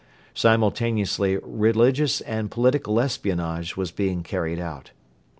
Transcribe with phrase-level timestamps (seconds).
[0.33, 4.89] Simultaneously religious and political espionage was being carried out.